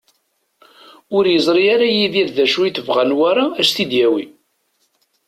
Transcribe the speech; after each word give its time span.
Ur 1.15 1.23
yeẓri 1.27 1.63
ara 1.73 1.87
Yidir 1.89 2.29
d 2.35 2.37
acu 2.43 2.59
i 2.63 2.71
tebɣa 2.71 3.03
Newwara 3.05 3.45
ad 3.49 3.61
as-t-id-yawi. 3.65 4.25